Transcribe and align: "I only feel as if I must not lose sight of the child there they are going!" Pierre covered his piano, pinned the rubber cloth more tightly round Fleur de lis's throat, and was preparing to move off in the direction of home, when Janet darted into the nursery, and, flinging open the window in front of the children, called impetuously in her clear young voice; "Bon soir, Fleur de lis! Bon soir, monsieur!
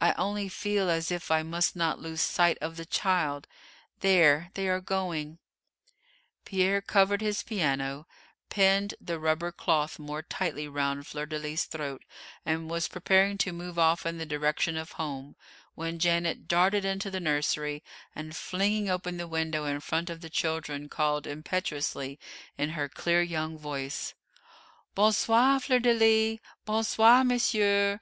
"I 0.00 0.12
only 0.12 0.48
feel 0.48 0.88
as 0.88 1.10
if 1.10 1.32
I 1.32 1.42
must 1.42 1.74
not 1.74 1.98
lose 1.98 2.20
sight 2.20 2.56
of 2.60 2.76
the 2.76 2.86
child 2.86 3.48
there 4.02 4.52
they 4.54 4.68
are 4.68 4.80
going!" 4.80 5.38
Pierre 6.44 6.80
covered 6.80 7.20
his 7.20 7.42
piano, 7.42 8.06
pinned 8.50 8.94
the 9.00 9.18
rubber 9.18 9.50
cloth 9.50 9.98
more 9.98 10.22
tightly 10.22 10.68
round 10.68 11.08
Fleur 11.08 11.26
de 11.26 11.40
lis's 11.40 11.64
throat, 11.66 12.04
and 12.46 12.70
was 12.70 12.86
preparing 12.86 13.36
to 13.38 13.52
move 13.52 13.76
off 13.76 14.06
in 14.06 14.18
the 14.18 14.24
direction 14.24 14.76
of 14.76 14.92
home, 14.92 15.34
when 15.74 15.98
Janet 15.98 16.46
darted 16.46 16.84
into 16.84 17.10
the 17.10 17.18
nursery, 17.18 17.82
and, 18.14 18.36
flinging 18.36 18.88
open 18.88 19.16
the 19.16 19.26
window 19.26 19.64
in 19.64 19.80
front 19.80 20.08
of 20.08 20.20
the 20.20 20.30
children, 20.30 20.88
called 20.88 21.26
impetuously 21.26 22.20
in 22.56 22.68
her 22.78 22.88
clear 22.88 23.22
young 23.22 23.58
voice; 23.58 24.14
"Bon 24.94 25.12
soir, 25.12 25.58
Fleur 25.58 25.80
de 25.80 25.92
lis! 25.94 26.38
Bon 26.64 26.84
soir, 26.84 27.24
monsieur! 27.24 27.98